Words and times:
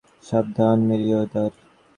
সাবধান, 0.23 0.77
মেরিওয়েদার। 0.87 1.51